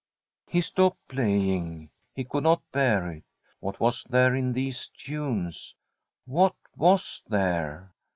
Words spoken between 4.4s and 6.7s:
these tunes— what